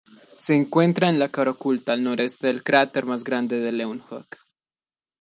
[0.39, 4.39] Se encuentra en la cara oculta, al noreste del cráter más grande Leeuwenhoek.